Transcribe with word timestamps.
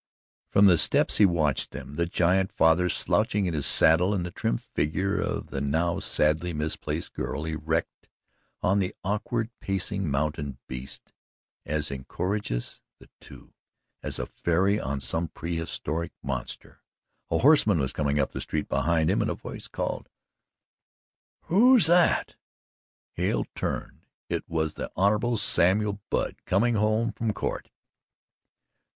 From 0.49 0.65
the 0.65 0.79
steps 0.79 1.17
he 1.17 1.27
watched 1.27 1.69
them 1.69 1.93
the 1.93 2.07
giant 2.07 2.51
father 2.51 2.89
slouching 2.89 3.45
in 3.45 3.53
his 3.53 3.67
saddle 3.67 4.15
and 4.15 4.25
the 4.25 4.31
trim 4.31 4.57
figure 4.57 5.21
of 5.21 5.51
the 5.51 5.61
now 5.61 5.99
sadly 5.99 6.53
misplaced 6.53 7.13
girl, 7.13 7.45
erect 7.45 8.09
on 8.63 8.79
the 8.79 8.95
awkward 9.03 9.51
pacing 9.59 10.09
mountain 10.09 10.57
beast 10.67 11.13
as 11.67 11.91
incongruous, 11.91 12.81
the 12.97 13.09
two, 13.19 13.53
as 14.01 14.17
a 14.17 14.25
fairy 14.25 14.79
on 14.79 14.99
some 14.99 15.27
prehistoric 15.27 16.13
monster. 16.23 16.81
A 17.29 17.37
horseman 17.37 17.77
was 17.77 17.93
coming 17.93 18.19
up 18.19 18.31
the 18.31 18.41
street 18.41 18.67
behind 18.67 19.07
him 19.07 19.21
and 19.21 19.29
a 19.29 19.35
voice 19.35 19.67
called: 19.67 20.09
"Who's 21.41 21.85
that?" 21.85 22.37
Hale 23.11 23.45
turned 23.53 24.07
it 24.29 24.49
was 24.49 24.73
the 24.73 24.91
Honourable 24.97 25.37
Samuel 25.37 26.01
Budd, 26.09 26.37
coming 26.47 26.73
home 26.73 27.11
from 27.11 27.33
Court. 27.33 27.69